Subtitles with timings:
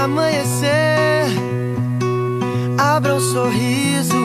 [0.00, 1.26] Amanhecer,
[2.78, 4.16] abra um sorriso.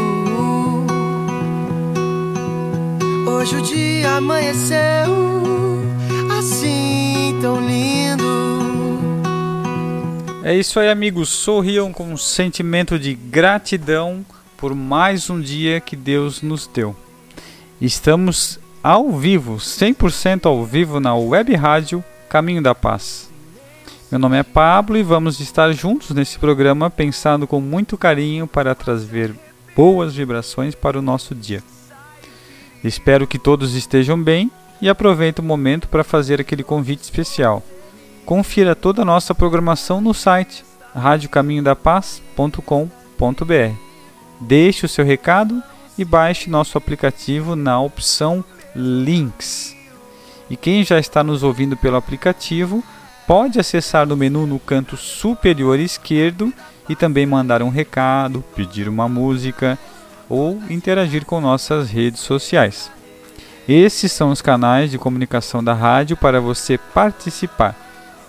[3.28, 4.80] Hoje o dia amanheceu
[6.40, 8.24] assim tão lindo.
[10.44, 11.30] É isso aí, amigos.
[11.30, 14.26] Sorriam com um sentimento de gratidão
[14.58, 16.96] por mais um dia que Deus nos deu.
[17.82, 23.35] Estamos ao vivo, 100% ao vivo na web rádio Caminho da Paz.
[24.12, 28.76] Meu nome é Pablo e vamos estar juntos nesse programa pensando com muito carinho para
[28.76, 29.34] trazer
[29.76, 31.64] boas vibrações para o nosso dia.
[32.84, 37.64] Espero que todos estejam bem e aproveito o momento para fazer aquele convite especial.
[38.26, 43.76] Confira toda a nossa programação no site radiocaminhodapaz.com.br.
[44.40, 45.64] Deixe o seu recado
[45.98, 48.46] e baixe nosso aplicativo na opção
[48.76, 49.76] Links.
[50.48, 52.84] E quem já está nos ouvindo pelo aplicativo,
[53.28, 56.54] pode acessar no menu no canto superior esquerdo
[56.88, 59.78] e também mandar um recado, pedir uma música
[60.30, 62.92] ou interagir com nossas redes sociais.
[63.68, 67.76] Esses são os canais de comunicação da rádio para você participar,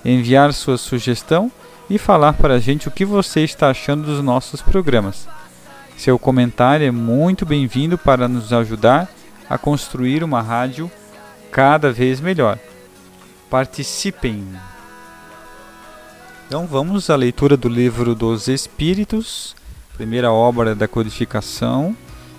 [0.04, 1.52] enviar sua sugestão
[1.90, 5.28] e falar para a gente o que você está achando dos nossos programas.
[5.96, 9.08] Seu comentário é muito bem-vindo para nos ajudar
[9.48, 10.90] a construir uma rádio
[11.50, 12.58] cada vez melhor.
[13.48, 14.44] Participem!
[16.46, 19.56] Então vamos à leitura do livro dos Espíritos,
[19.96, 21.96] primeira obra da codificação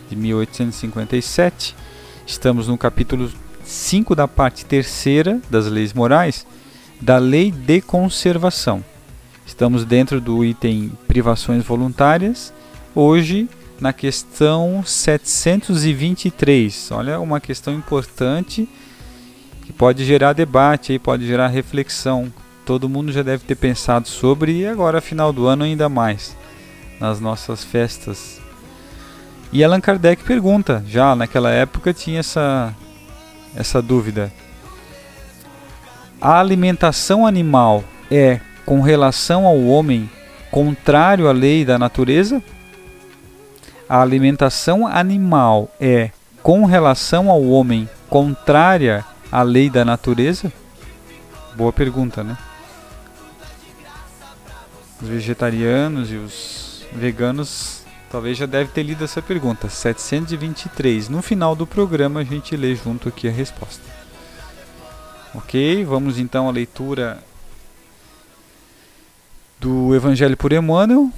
[0.10, 1.76] de 1857.
[2.26, 3.30] Estamos no capítulo
[3.66, 6.48] 5 da parte terceira das leis morais,
[7.02, 8.82] da lei de conservação.
[9.46, 12.54] Estamos dentro do item privações voluntárias,
[12.96, 16.92] hoje na questão 723.
[16.94, 18.70] Olha, uma questão importante
[19.64, 22.32] que pode gerar debate, aí, pode gerar reflexão.
[22.68, 26.36] Todo mundo já deve ter pensado sobre e agora final do ano ainda mais
[27.00, 28.42] nas nossas festas.
[29.54, 32.76] E Allan Kardec pergunta, já naquela época tinha essa
[33.56, 34.34] essa dúvida.
[36.20, 40.10] A alimentação animal é com relação ao homem
[40.52, 42.44] contrário à lei da natureza?
[43.88, 46.12] A alimentação animal é
[46.44, 50.52] com relação ao homem contrária à lei da natureza?
[51.56, 52.38] Boa pergunta, né?
[55.02, 59.70] Os vegetarianos e os veganos talvez já devem ter lido essa pergunta.
[59.70, 61.08] 723.
[61.10, 63.84] No final do programa a gente lê junto aqui a resposta.
[65.36, 67.24] Ok, vamos então à leitura
[69.60, 71.12] do Evangelho por Emmanuel,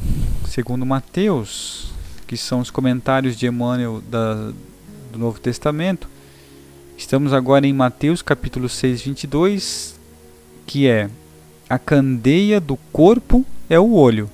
[0.48, 1.92] segundo Mateus,
[2.28, 4.52] que são os comentários de Emmanuel da,
[5.12, 6.10] do Novo Testamento.
[6.98, 10.00] Estamos agora em Mateus capítulo 6, 22,
[10.68, 11.10] que é
[11.70, 14.30] a candeia do corpo é o olho.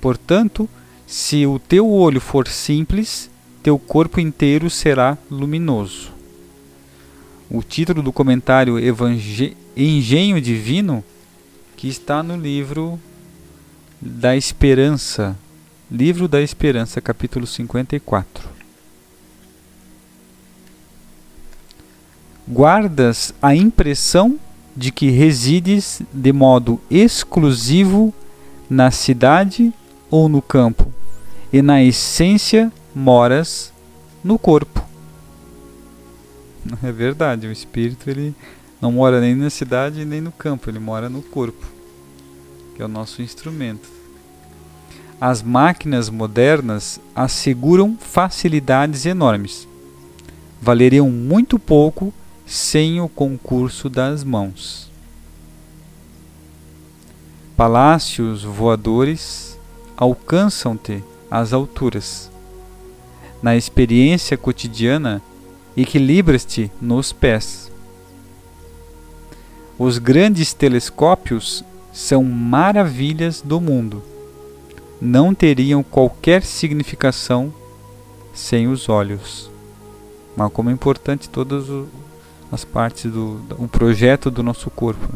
[0.00, 0.68] Portanto,
[1.06, 3.28] se o teu olho for simples,
[3.62, 6.12] teu corpo inteiro será luminoso.
[7.50, 11.02] O título do comentário Evangel Engenho Divino,
[11.76, 13.00] que está no livro
[14.00, 15.36] da Esperança,
[15.90, 18.48] Livro da Esperança, capítulo 54.
[22.46, 24.38] Guardas a impressão
[24.76, 28.14] de que resides de modo exclusivo
[28.68, 29.72] na cidade
[30.10, 30.92] ou no campo,
[31.52, 33.72] e na essência moras
[34.22, 34.84] no corpo.
[36.82, 38.34] É verdade, o espírito ele
[38.80, 41.66] não mora nem na cidade nem no campo, ele mora no corpo,
[42.76, 43.88] que é o nosso instrumento.
[45.20, 49.66] As máquinas modernas asseguram facilidades enormes.
[50.60, 52.12] Valeriam muito pouco
[52.46, 54.87] sem o concurso das mãos.
[57.58, 59.58] Palácios voadores
[59.96, 62.30] alcançam-te às alturas.
[63.42, 65.20] Na experiência cotidiana,
[65.76, 67.68] equilibras-te nos pés.
[69.76, 74.04] Os grandes telescópios são maravilhas do mundo.
[75.00, 77.52] Não teriam qualquer significação
[78.32, 79.50] sem os olhos.
[80.36, 81.64] Mas como é importante todas
[82.52, 85.12] as partes do, do projeto do nosso corpo.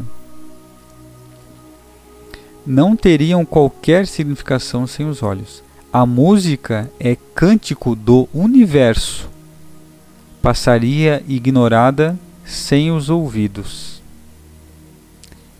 [2.65, 5.63] Não teriam qualquer significação sem os olhos.
[5.91, 9.29] A música é cântico do universo.
[10.41, 14.01] Passaria ignorada sem os ouvidos.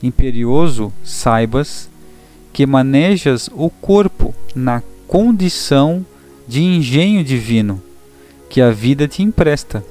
[0.01, 1.89] Imperioso, saibas
[2.51, 6.05] que manejas o corpo na condição
[6.47, 7.81] de engenho divino
[8.53, 9.83] que a vida te empresta,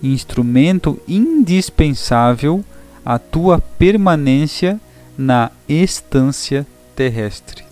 [0.00, 2.64] instrumento indispensável
[3.04, 4.80] à tua permanência
[5.16, 7.64] na estância terrestre.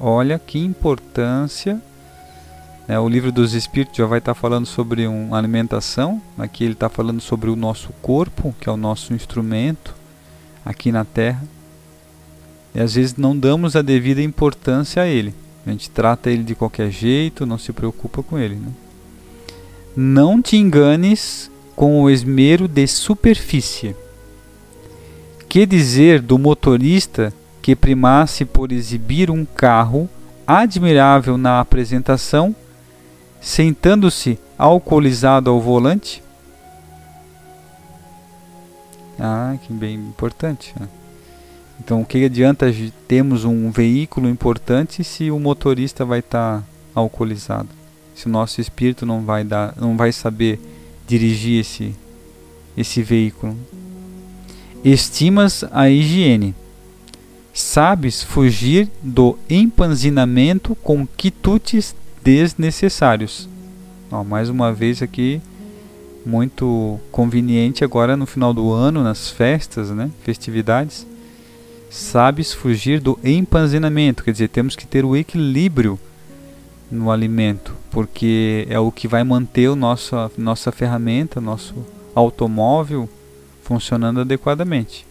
[0.00, 1.80] Olha que importância.
[2.88, 2.98] né?
[2.98, 6.20] o livro dos Espíritos já vai estar falando sobre uma alimentação.
[6.36, 9.94] Aqui ele está falando sobre o nosso corpo, que é o nosso instrumento
[10.64, 11.42] aqui na Terra.
[12.74, 15.34] E às vezes não damos a devida importância a ele.
[15.66, 18.56] A gente trata ele de qualquer jeito, não se preocupa com ele.
[18.56, 18.68] Né?
[19.96, 23.96] Não te enganes com o esmero de superfície.
[25.54, 30.10] Que dizer do motorista que primasse por exibir um carro
[30.44, 32.52] admirável na apresentação,
[33.40, 36.20] sentando-se alcoolizado ao volante?
[39.16, 40.74] Ah, que bem importante.
[40.76, 40.88] né?
[41.78, 42.66] Então, o que adianta
[43.06, 47.68] termos um veículo importante se o motorista vai estar alcoolizado?
[48.12, 50.58] Se o nosso espírito não vai dar, não vai saber
[51.06, 51.94] dirigir esse
[52.76, 53.56] esse veículo?
[54.84, 56.54] Estimas a higiene.
[57.54, 63.48] Sabes fugir do empanzinamento com quitutes desnecessários.
[64.12, 65.40] Ó, mais uma vez aqui
[66.26, 71.06] muito conveniente agora no final do ano, nas festas, né, festividades.
[71.88, 75.98] Sabes fugir do empanzinamento, quer dizer, temos que ter o equilíbrio
[76.90, 81.74] no alimento, porque é o que vai manter o nosso, nossa ferramenta, nosso
[82.14, 83.08] automóvel
[83.64, 85.06] funcionando adequadamente.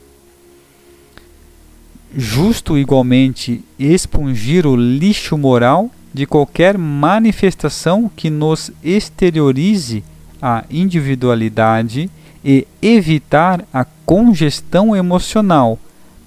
[2.15, 10.03] Justo igualmente expungir o lixo moral de qualquer manifestação que nos exteriorize
[10.39, 12.09] a individualidade
[12.45, 15.79] e evitar a congestão emocional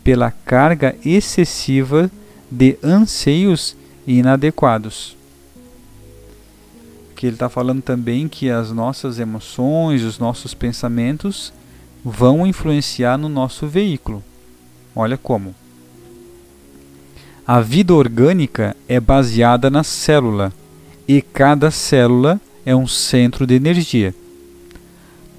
[0.02, 2.10] pela carga excessiva
[2.50, 5.16] de anseios inadequados.
[7.14, 11.52] Que ele está falando também que as nossas emoções, os nossos pensamentos
[12.08, 14.22] vão influenciar no nosso veículo.
[14.94, 15.52] Olha como.
[17.44, 20.52] A vida orgânica é baseada na célula
[21.08, 24.14] e cada célula é um centro de energia.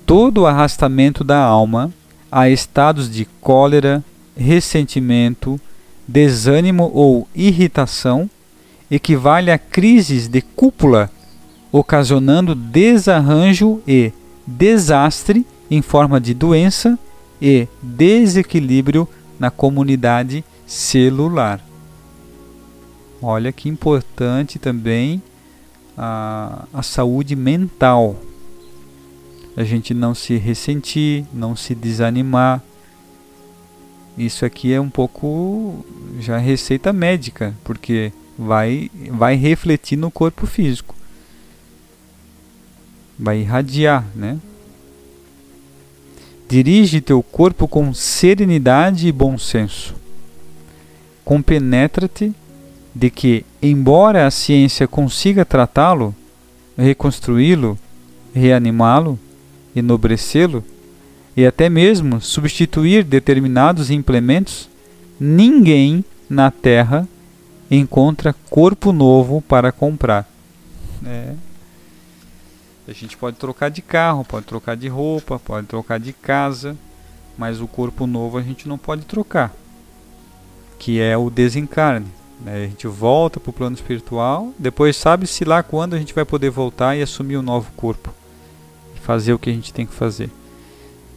[0.06, 1.90] Todo o arrastamento da alma
[2.30, 4.04] a estados de cólera,
[4.36, 5.58] ressentimento,
[6.06, 8.30] desânimo ou irritação
[8.92, 11.10] equivale a crises de cúpula,
[11.72, 14.12] ocasionando desarranjo e
[14.46, 16.98] desastre em forma de doença
[17.42, 19.08] e desequilíbrio
[19.40, 21.62] na comunidade celular.
[23.22, 25.22] Olha que importante também
[25.98, 28.16] a, a saúde mental.
[29.56, 32.62] A gente não se ressentir, não se desanimar.
[34.18, 35.84] Isso aqui é um pouco
[36.20, 40.96] já receita médica, porque vai, vai refletir no corpo físico.
[43.18, 44.40] Vai irradiar, né?
[46.50, 49.96] Dirige teu corpo com serenidade e bom senso.
[51.26, 52.34] Compenetra-te
[52.96, 56.16] de que, embora a ciência consiga tratá-lo,
[56.78, 57.78] reconstruí-lo,
[58.34, 59.20] reanimá-lo,
[59.76, 60.64] enobrecê-lo
[61.36, 64.70] e até mesmo substituir determinados implementos,
[65.20, 67.08] ninguém na terra
[67.70, 70.28] encontra corpo novo para comprar.
[71.06, 71.34] É.
[72.88, 76.78] A gente pode trocar de carro, pode trocar de roupa, pode trocar de casa,
[77.38, 79.54] mas o corpo novo a gente não pode trocar,
[80.80, 82.08] que é o desencarne.
[82.40, 82.64] Né?
[82.64, 86.50] A gente volta para o plano espiritual, depois sabe-se lá quando a gente vai poder
[86.50, 88.14] voltar e assumir o um novo corpo
[88.96, 90.30] e fazer o que a gente tem que fazer.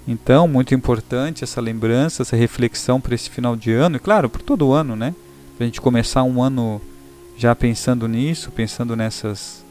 [0.09, 4.43] Então, muito importante essa lembrança, essa reflexão para esse final de ano, e claro, para
[4.43, 5.15] todo ano, né?
[5.57, 6.81] Para a gente começar um ano
[7.37, 9.65] já pensando nisso, pensando nessas,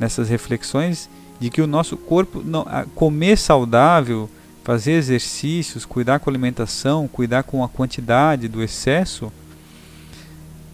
[0.00, 4.28] nessas reflexões, de que o nosso corpo, não, comer saudável,
[4.64, 9.30] fazer exercícios, cuidar com a alimentação, cuidar com a quantidade do excesso,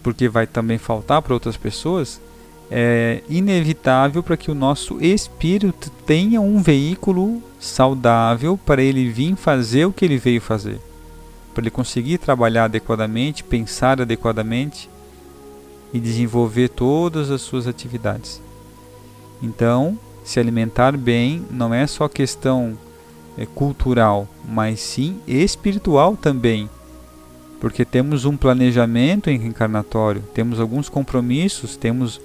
[0.01, 2.21] porque vai também faltar para outras pessoas,
[2.69, 9.85] é inevitável para que o nosso espírito tenha um veículo saudável para ele vir fazer
[9.85, 10.79] o que ele veio fazer,
[11.53, 14.89] para ele conseguir trabalhar adequadamente, pensar adequadamente
[15.93, 18.41] e desenvolver todas as suas atividades.
[19.41, 22.77] Então, se alimentar bem não é só questão
[23.37, 26.69] é, cultural, mas sim espiritual também.
[27.59, 32.21] Porque temos um planejamento encarnatório, temos alguns compromissos, temos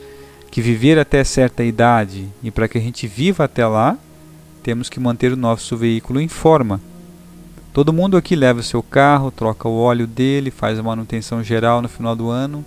[0.50, 2.28] que viver até certa idade.
[2.42, 3.97] E para que a gente viva até lá,
[4.62, 6.81] temos que manter o nosso veículo em forma.
[7.73, 11.81] Todo mundo aqui leva o seu carro, troca o óleo dele, faz a manutenção geral
[11.81, 12.62] no final do ano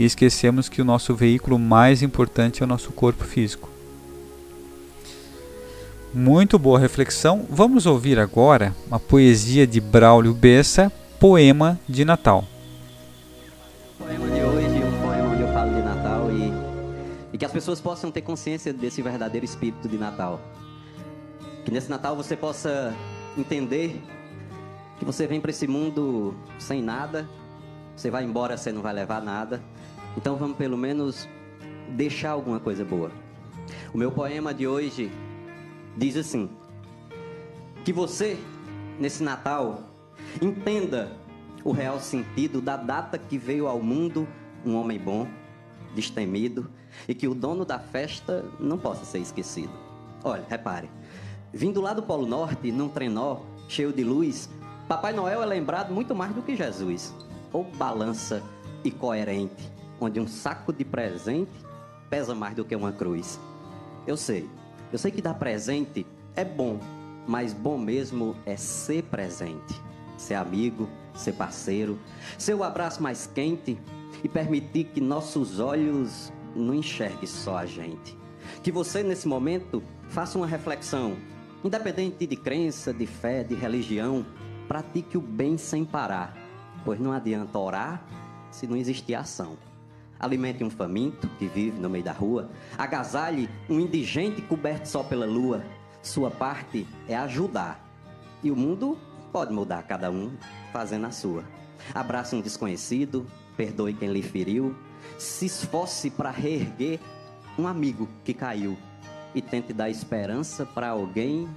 [0.00, 3.68] e esquecemos que o nosso veículo mais importante é o nosso corpo físico.
[6.14, 7.44] Muito boa reflexão.
[7.50, 12.46] Vamos ouvir agora uma poesia de Braulio Bessa, Poema de Natal.
[13.98, 17.44] O poema de hoje é um poema onde eu falo de Natal e, e que
[17.44, 20.40] as pessoas possam ter consciência desse verdadeiro espírito de Natal.
[21.62, 22.94] Que nesse Natal você possa
[23.36, 24.02] entender
[24.98, 27.28] que você vem para esse mundo sem nada,
[28.00, 29.62] você vai embora, você não vai levar nada.
[30.16, 31.28] Então vamos pelo menos
[31.90, 33.10] deixar alguma coisa boa.
[33.92, 35.10] O meu poema de hoje
[35.96, 36.48] diz assim:
[37.84, 38.38] que você
[38.98, 39.90] nesse Natal
[40.40, 41.12] Entenda
[41.64, 44.28] o real sentido da data que veio ao mundo
[44.64, 45.26] um homem bom,
[45.94, 46.70] destemido,
[47.08, 49.72] e que o dono da festa não possa ser esquecido.
[50.22, 50.90] Olha, repare,
[51.52, 54.48] vindo lá do Polo Norte, num trenó cheio de luz,
[54.86, 57.14] Papai Noel é lembrado muito mais do que Jesus,
[57.52, 58.42] ou balança
[58.84, 61.50] e coerente, onde um saco de presente
[62.08, 63.38] pesa mais do que uma cruz.
[64.06, 64.48] Eu sei,
[64.92, 66.78] eu sei que dar presente é bom,
[67.26, 69.90] mas bom mesmo é ser presente
[70.20, 71.98] ser amigo, ser parceiro,
[72.38, 73.78] ser o abraço mais quente
[74.22, 78.16] e permitir que nossos olhos não enxerguem só a gente.
[78.62, 81.16] Que você, nesse momento, faça uma reflexão,
[81.64, 84.26] independente de crença, de fé, de religião,
[84.68, 86.36] pratique o bem sem parar,
[86.84, 88.02] pois não adianta orar
[88.50, 89.56] se não existir ação.
[90.18, 95.26] Alimente um faminto que vive no meio da rua, agasalhe um indigente coberto só pela
[95.26, 95.62] lua.
[96.02, 97.86] Sua parte é ajudar.
[98.42, 98.98] E o mundo
[99.32, 100.32] Pode mudar cada um
[100.72, 101.44] fazendo a sua.
[101.94, 104.74] Abrace um desconhecido, perdoe quem lhe feriu,
[105.18, 106.98] se esforce para reerguer
[107.56, 108.76] um amigo que caiu
[109.34, 111.48] e tente dar esperança para alguém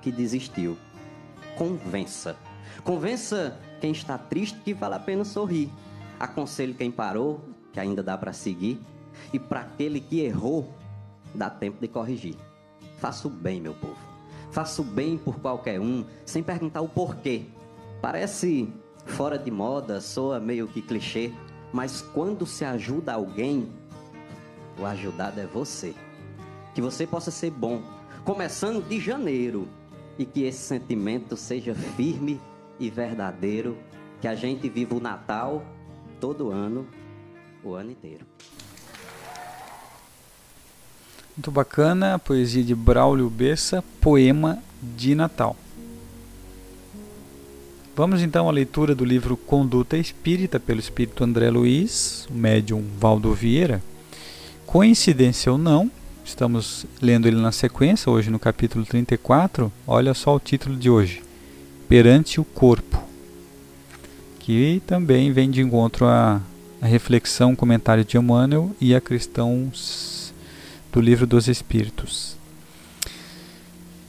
[0.00, 0.76] que desistiu.
[1.56, 2.36] Convença.
[2.84, 5.70] Convença quem está triste que vale a pena sorrir.
[6.18, 7.40] Aconselhe quem parou
[7.72, 8.80] que ainda dá para seguir
[9.32, 10.72] e para aquele que errou,
[11.34, 12.36] dá tempo de corrigir.
[12.98, 13.96] Faça o bem, meu povo.
[14.50, 17.44] Faça o bem por qualquer um, sem perguntar o porquê.
[18.00, 18.72] Parece
[19.04, 21.32] fora de moda, soa meio que clichê,
[21.72, 23.68] mas quando se ajuda alguém,
[24.78, 25.94] o ajudado é você.
[26.74, 27.82] Que você possa ser bom,
[28.24, 29.68] começando de janeiro,
[30.18, 32.40] e que esse sentimento seja firme
[32.78, 33.76] e verdadeiro,
[34.20, 35.64] que a gente viva o Natal
[36.20, 36.86] todo ano,
[37.62, 38.24] o ano inteiro.
[41.36, 45.54] Muito bacana, a poesia de Braulio Bessa, Poema de Natal.
[47.94, 53.32] Vamos então à leitura do livro Conduta Espírita, pelo Espírito André Luiz, o médium Valdo
[53.34, 53.82] Vieira.
[54.66, 55.90] Coincidência ou não,
[56.24, 59.72] estamos lendo ele na sequência, hoje no capítulo 34.
[59.86, 61.22] Olha só o título de hoje:
[61.88, 63.02] Perante o Corpo,
[64.40, 66.40] que também vem de encontro à,
[66.80, 69.70] à reflexão, comentário de Emmanuel e a questão
[70.92, 72.36] do Livro dos Espíritos.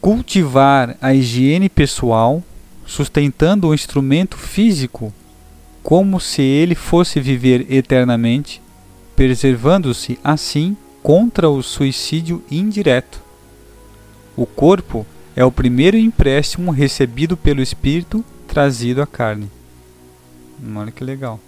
[0.01, 2.43] Cultivar a higiene pessoal,
[2.85, 5.13] sustentando o instrumento físico
[5.83, 8.61] como se ele fosse viver eternamente,
[9.15, 13.21] preservando-se assim contra o suicídio indireto.
[14.35, 15.05] O corpo
[15.37, 19.49] é o primeiro empréstimo recebido pelo espírito trazido à carne.
[20.75, 21.39] Olha que legal.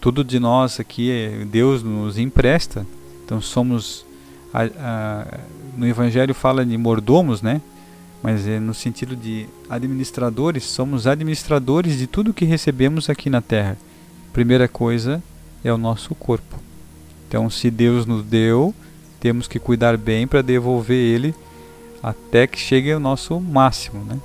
[0.00, 2.86] tudo de nós aqui é- Deus nos empresta.
[3.24, 4.04] Então somos
[4.52, 5.38] a- a-
[5.78, 7.62] no Evangelho fala de mordomos, né?
[8.22, 13.78] Mas é no sentido de administradores, somos administradores de tudo que recebemos aqui na Terra.
[14.30, 15.22] Primeira coisa
[15.64, 16.58] é o nosso corpo.
[17.26, 18.74] Então, se Deus nos deu,
[19.18, 21.34] temos que cuidar bem para devolver ele
[22.04, 24.18] até que chegue ao nosso máximo, né?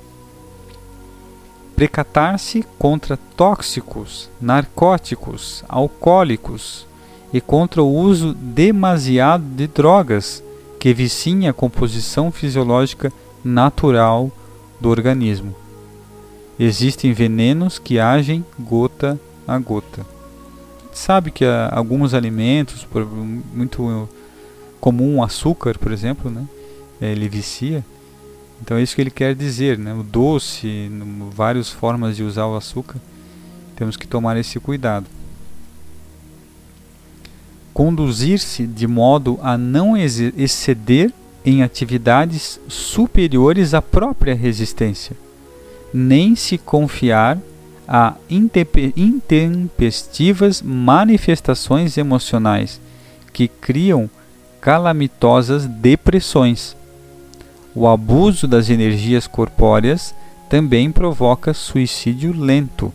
[1.78, 6.86] Precatar-se contra tóxicos, narcóticos, alcoólicos
[7.32, 10.44] e contra o uso demasiado de drogas
[10.78, 14.30] que viciem a composição fisiológica natural
[14.78, 15.56] do organismo.
[16.60, 19.18] Existem venenos que agem gota
[19.48, 20.06] a gota.
[20.92, 22.86] Sabe que há alguns alimentos,
[23.54, 24.10] muito
[24.82, 26.46] comum o açúcar, por exemplo, né?
[27.02, 27.84] Ele vicia.
[28.62, 29.94] Então é isso que ele quer dizer, né?
[29.94, 30.92] O doce,
[31.32, 33.00] várias formas de usar o açúcar,
[33.76, 35.06] temos que tomar esse cuidado.
[37.74, 41.14] Conduzir-se de modo a não exceder
[41.46, 45.16] em atividades superiores à própria resistência,
[45.94, 47.40] nem se confiar
[47.88, 52.82] a intempe- intempestivas manifestações emocionais
[53.32, 54.10] que criam
[54.60, 56.76] calamitosas depressões.
[57.80, 60.14] O abuso das energias corpóreas
[60.50, 62.92] também provoca suicídio lento.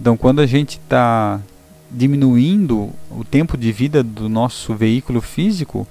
[0.00, 1.40] Então, quando a gente está
[1.88, 5.86] diminuindo o tempo de vida do nosso veículo físico,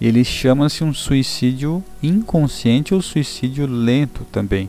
[0.00, 4.68] ele chama-se um suicídio inconsciente ou suicídio lento também,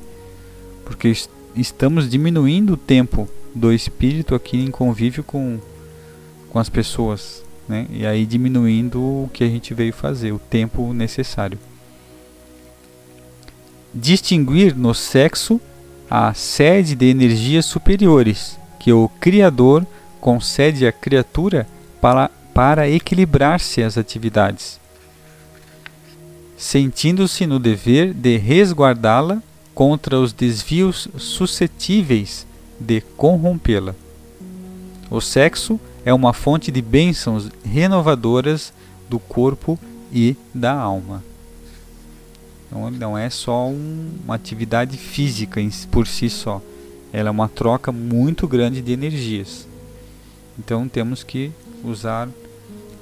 [0.86, 5.58] porque es- estamos diminuindo o tempo do espírito aqui em convívio com,
[6.52, 7.88] com as pessoas, né?
[7.90, 11.58] e aí diminuindo o que a gente veio fazer, o tempo necessário.
[13.94, 15.62] Distinguir no sexo
[16.10, 19.86] a sede de energias superiores que o Criador
[20.20, 21.68] concede à criatura
[22.02, 24.80] para, para equilibrar-se as atividades,
[26.58, 29.42] sentindo-se no dever de resguardá-la
[29.76, 32.48] contra os desvios suscetíveis
[32.80, 33.96] de corrompê-la.
[35.10, 38.74] O sexo é uma fonte de bênçãos renovadoras
[39.08, 39.78] do corpo
[40.12, 41.24] e da alma.
[42.76, 46.60] Então, não é só um- uma atividade física em por si só.
[47.12, 49.68] Ela é uma troca muito grande de energias.
[50.58, 51.52] Então temos que
[51.84, 52.28] usar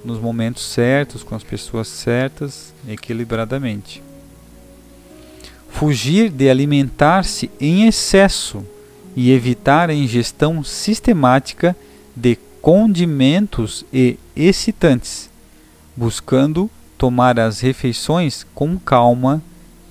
[0.03, 4.03] nos momentos certos, com as pessoas certas, equilibradamente.
[5.69, 8.65] Fugir de alimentar-se em excesso
[9.15, 11.75] e evitar a ingestão sistemática
[12.13, 15.29] de condimentos e excitantes,
[15.95, 19.41] buscando tomar as refeições com calma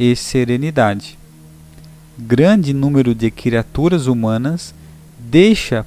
[0.00, 1.18] e serenidade.
[2.18, 4.74] Grande número de criaturas humanas
[5.18, 5.84] deixa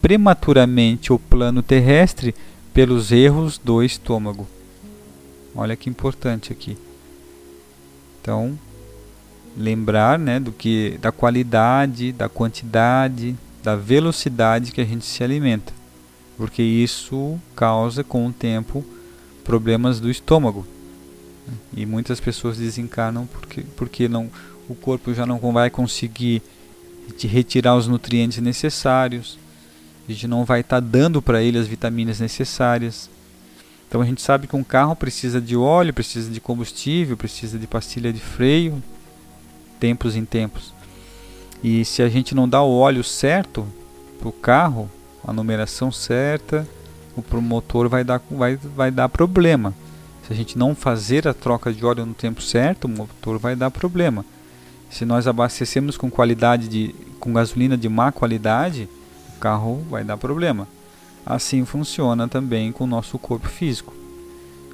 [0.00, 2.36] prematuramente o plano terrestre
[2.72, 4.46] pelos erros do estômago.
[5.56, 6.78] Olha que importante aqui.
[8.22, 8.56] Então,
[9.56, 15.72] lembrar, né, do que da qualidade, da quantidade, da velocidade que a gente se alimenta,
[16.36, 18.84] porque isso causa com o tempo
[19.42, 20.64] problemas do estômago.
[21.76, 24.30] E muitas pessoas desencarnam porque porque não
[24.68, 26.42] o corpo já não vai conseguir
[27.20, 29.38] retirar os nutrientes necessários.
[30.08, 33.08] A gente não vai estar dando para ele as vitaminas necessárias.
[33.88, 37.66] Então a gente sabe que um carro precisa de óleo, precisa de combustível, precisa de
[37.66, 38.82] pastilha de freio,
[39.80, 40.74] tempos em tempos.
[41.64, 43.66] E se a gente não dá o óleo certo
[44.18, 44.90] para o carro,
[45.26, 46.66] a numeração certa,
[47.16, 49.74] o motor vai dar, vai, vai dar problema.
[50.28, 53.56] Se a gente não fazer a troca de óleo no tempo certo, o motor vai
[53.56, 54.26] dar problema.
[54.90, 58.86] Se nós abastecemos com qualidade de, com gasolina de má qualidade,
[59.34, 60.68] o carro vai dar problema.
[61.24, 63.94] Assim funciona também com o nosso corpo físico.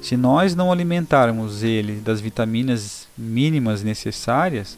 [0.01, 4.77] Se nós não alimentarmos ele das vitaminas mínimas necessárias,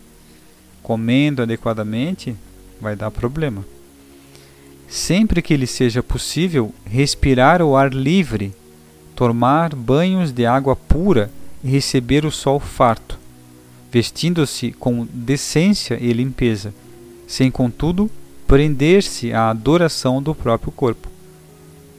[0.84, 2.36] comendo adequadamente,
[2.80, 3.66] vai dar problema.
[4.88, 8.54] Sempre que lhe seja possível, respirar o ar livre,
[9.18, 11.32] tomar banhos de água pura
[11.64, 13.18] e receber o sol farto,
[13.92, 16.72] vestindo-se com decência e limpeza,
[17.26, 18.12] sem contudo
[18.46, 21.10] prender-se à adoração do próprio corpo.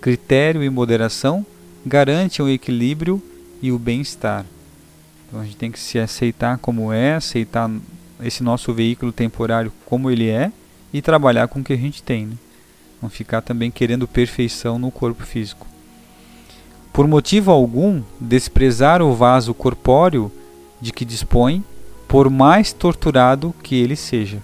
[0.01, 1.45] Critério e moderação
[1.85, 3.21] garantem o equilíbrio
[3.61, 4.47] e o bem-estar.
[5.27, 7.69] Então a gente tem que se aceitar como é, aceitar
[8.23, 10.53] esse nosso veículo temporário como ele é
[10.93, 12.27] e trabalhar com o que a gente tem.
[12.27, 12.37] Né?
[13.03, 15.67] Não ficar também querendo perfeição no corpo físico.
[16.99, 20.33] Por motivo algum, desprezar o vaso corpóreo
[20.81, 21.63] de que dispõe,
[22.09, 24.43] por mais torturado que ele seja.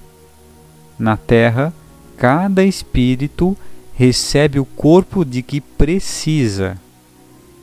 [0.96, 1.74] Na terra,
[2.16, 3.56] cada espírito
[3.96, 6.78] recebe o corpo de que precisa.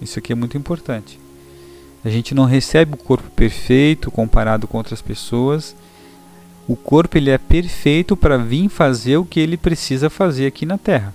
[0.01, 1.17] Isso aqui é muito importante.
[2.04, 5.73] A gente não recebe o corpo perfeito comparado com outras pessoas.
[6.67, 10.77] O corpo ele é perfeito para vir fazer o que ele precisa fazer aqui na
[10.77, 11.13] Terra.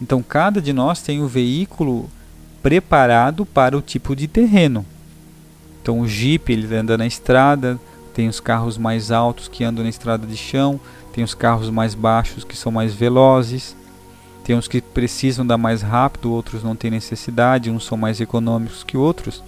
[0.00, 2.08] Então cada de nós tem o veículo
[2.62, 4.84] preparado para o tipo de terreno.
[5.82, 7.78] Então o Jeep ele anda na estrada,
[8.14, 10.80] tem os carros mais altos que andam na estrada de chão,
[11.12, 13.76] tem os carros mais baixos que são mais velozes,
[14.44, 18.82] tem uns que precisam dar mais rápido, outros não têm necessidade, uns são mais econômicos
[18.82, 19.42] que outros.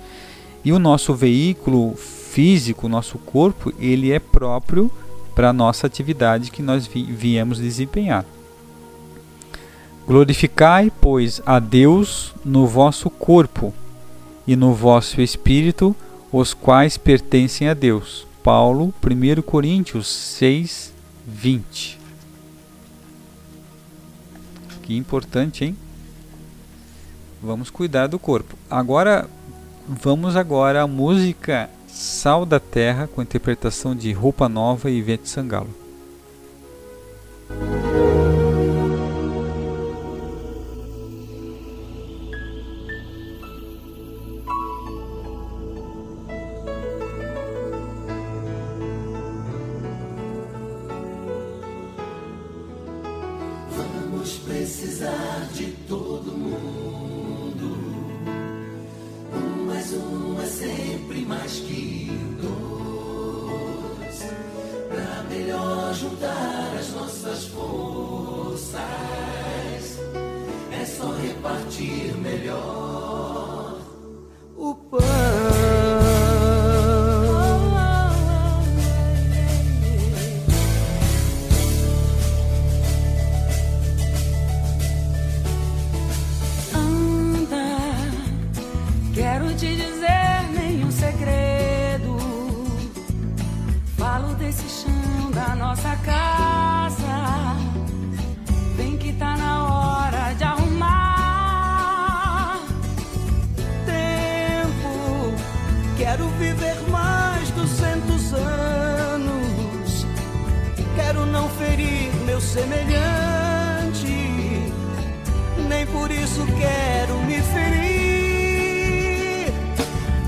[0.64, 4.90] E o nosso veículo físico, o nosso corpo, ele é próprio
[5.35, 8.25] para a nossa atividade que nós vi viemos desempenhar.
[10.11, 13.73] Glorificai, pois, a Deus no vosso corpo
[14.44, 15.94] e no vosso espírito,
[16.33, 18.27] os quais pertencem a Deus.
[18.42, 20.92] Paulo, 1 Coríntios 6,
[21.29, 21.96] 20.
[24.83, 25.77] Que importante, hein?
[27.40, 28.57] Vamos cuidar do corpo.
[28.68, 29.31] Agora,
[29.87, 35.70] vamos agora à música Sal da Terra, com interpretação de Roupa Nova e Ivete Sangalo.
[54.80, 57.76] Precisar de todo mundo.
[59.30, 62.29] Um mais um é sempre mais que dois.
[111.61, 114.16] Ferir meu semelhante.
[115.68, 118.81] Nem por isso quero me ferir.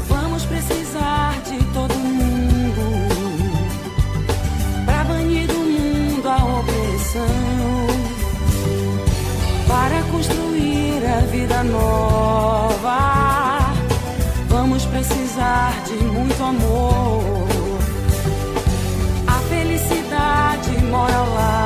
[0.09, 2.85] Vamos precisar de todo mundo
[4.85, 7.27] para banir do mundo a opressão,
[9.67, 12.99] para construir a vida nova.
[14.49, 17.22] Vamos precisar de muito amor.
[20.93, 21.62] Mora ao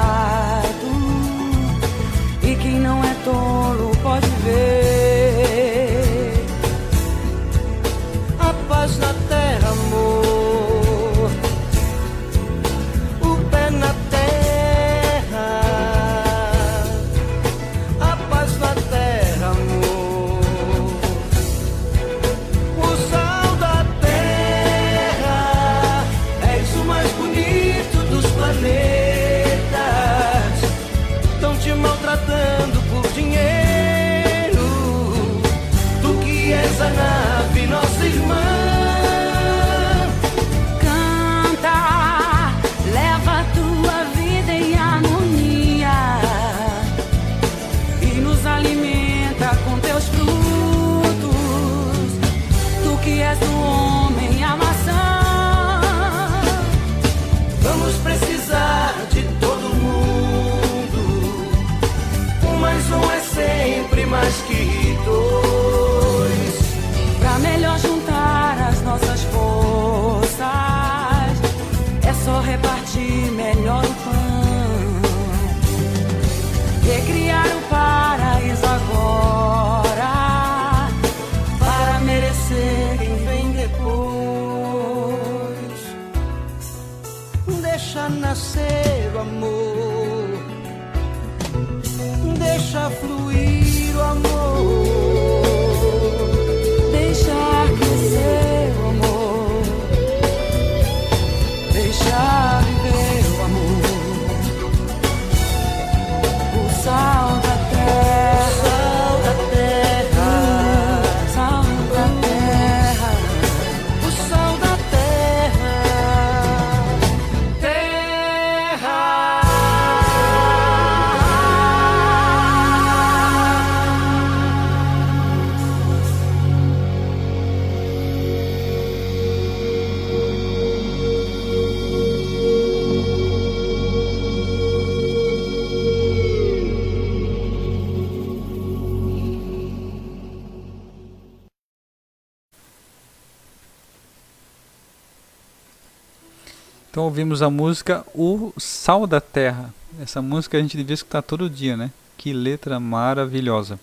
[146.97, 149.69] Então ouvimos a música O Sal da Terra.
[150.01, 151.91] Essa música a gente devia escutar todo dia, né?
[152.17, 153.79] Que letra maravilhosa.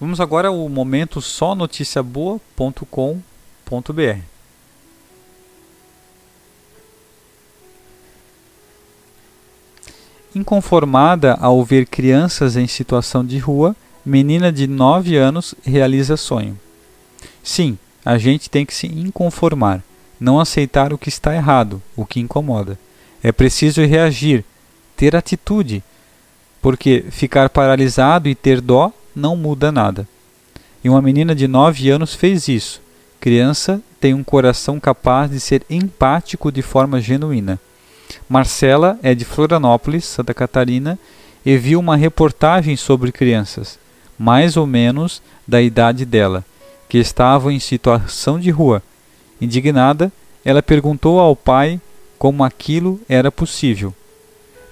[0.00, 4.20] Vamos agora ao momento só noticiaboa.com.br.
[10.34, 16.58] Inconformada ao ver crianças em situação de rua, menina de 9 anos realiza sonho.
[17.44, 19.84] Sim, a gente tem que se inconformar,
[20.18, 22.78] não aceitar o que está errado, o que incomoda.
[23.22, 24.44] É preciso reagir,
[24.96, 25.82] ter atitude,
[26.62, 30.06] porque ficar paralisado e ter dó não muda nada.
[30.82, 32.80] E uma menina de 9 anos fez isso.
[33.20, 37.58] Criança tem um coração capaz de ser empático de forma genuína.
[38.28, 40.98] Marcela é de Florianópolis, Santa Catarina,
[41.44, 43.78] e viu uma reportagem sobre crianças,
[44.18, 46.44] mais ou menos da idade dela,
[46.88, 48.82] que estavam em situação de rua.
[49.40, 50.12] Indignada,
[50.44, 51.80] ela perguntou ao pai
[52.18, 53.94] como aquilo era possível.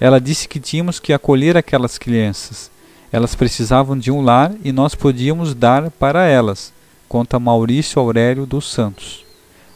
[0.00, 2.70] Ela disse que tínhamos que acolher aquelas crianças.
[3.12, 6.72] Elas precisavam de um lar e nós podíamos dar para elas,
[7.08, 9.24] conta Maurício Aurélio dos Santos.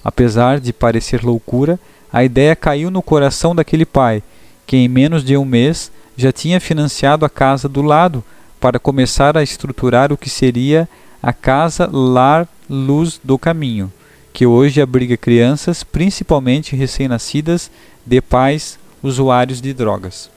[0.03, 1.79] Apesar de parecer loucura,
[2.13, 4.23] a ideia caiu no coração daquele pai,
[4.67, 8.25] que em menos de um mês já tinha financiado a casa do lado
[8.59, 10.89] para começar a estruturar o que seria
[11.23, 13.93] a Casa Lar Luz do Caminho,
[14.39, 17.69] que hoje abriga crianças, principalmente recém-nascidas,
[18.07, 20.31] de pais usuários de drogas.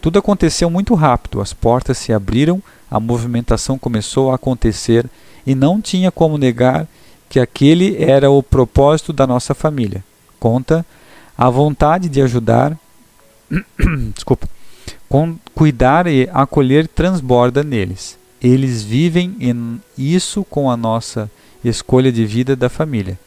[0.00, 5.10] Tudo aconteceu muito rápido, as portas se abriram, a movimentação começou a acontecer
[5.44, 6.86] e não tinha como negar
[7.28, 10.04] que aquele era o propósito da nossa família.
[10.38, 10.86] Conta
[11.36, 12.78] a vontade de ajudar,
[14.14, 14.48] desculpa,
[15.08, 18.16] com cuidar e acolher transborda neles.
[18.40, 21.28] Eles vivem em isso com a nossa
[21.68, 23.18] escolha de vida da família.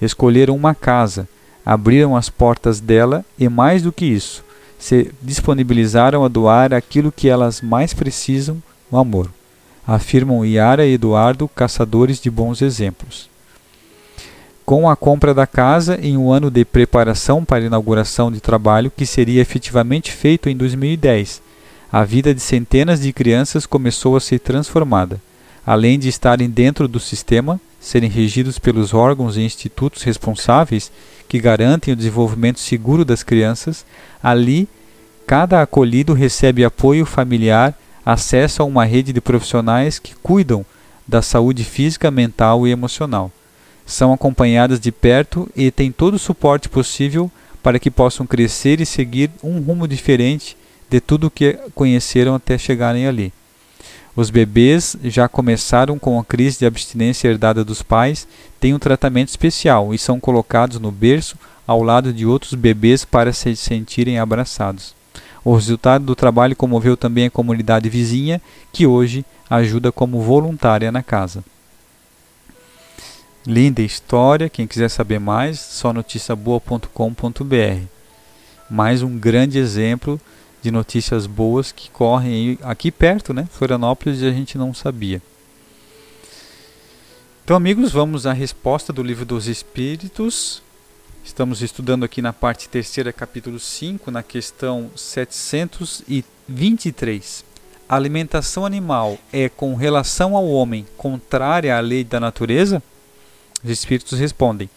[0.00, 1.28] Escolheram uma casa,
[1.64, 4.44] abriram as portas dela e mais do que isso,
[4.78, 9.30] se disponibilizaram a doar aquilo que elas mais precisam, o amor.
[9.86, 13.28] Afirmam Yara e Eduardo, caçadores de bons exemplos.
[14.64, 18.90] Com a compra da casa em um ano de preparação para a inauguração de trabalho
[18.90, 21.42] que seria efetivamente feito em 2010,
[21.92, 25.20] a vida de centenas de crianças começou a ser transformada.
[25.66, 30.90] Além de estarem dentro do sistema, serem regidos pelos órgãos e institutos responsáveis
[31.28, 33.84] que garantem o desenvolvimento seguro das crianças,
[34.22, 34.66] ali
[35.26, 40.64] cada acolhido recebe apoio familiar, acesso a uma rede de profissionais que cuidam
[41.06, 43.30] da saúde física, mental e emocional.
[43.84, 47.30] São acompanhadas de perto e têm todo o suporte possível
[47.62, 50.56] para que possam crescer e seguir um rumo diferente
[50.88, 53.30] de tudo o que conheceram até chegarem ali.
[54.16, 58.28] Os bebês já começaram com a crise de abstinência herdada dos pais,
[58.60, 63.32] têm um tratamento especial e são colocados no berço ao lado de outros bebês para
[63.32, 64.94] se sentirem abraçados.
[65.44, 68.40] O resultado do trabalho comoveu também a comunidade vizinha,
[68.72, 71.44] que hoje ajuda como voluntária na casa.
[73.46, 77.82] Linda história, quem quiser saber mais, só noticiaboa.com.br.
[78.70, 80.18] Mais um grande exemplo
[80.64, 83.46] de notícias boas que correm aqui perto, né?
[83.52, 85.20] Florianópolis e a gente não sabia.
[87.44, 90.62] Então, amigos, vamos à resposta do livro dos Espíritos.
[91.22, 97.44] Estamos estudando aqui na parte terceira, capítulo 5, na questão 723.
[97.86, 102.82] A alimentação animal é, com relação ao homem, contrária à lei da natureza?
[103.62, 104.70] Os Espíritos respondem: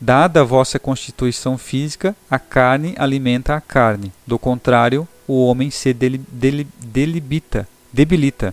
[0.00, 4.12] Dada a vossa constituição física, a carne alimenta a carne.
[4.26, 8.52] Do contrário, o homem se deli, deli, delibita, debilita.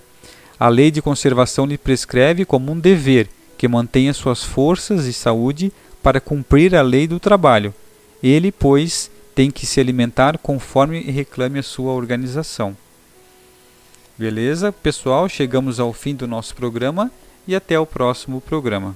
[0.60, 5.74] A lei de conservação lhe prescreve como um dever que mantenha suas forças e saúde
[6.04, 7.74] para cumprir a lei do trabalho.
[8.22, 12.78] Ele, pois, tem que se alimentar conforme reclame a sua organização.
[14.16, 15.28] Beleza, pessoal?
[15.28, 17.12] Chegamos ao fim do nosso programa
[17.48, 18.96] e até o próximo programa.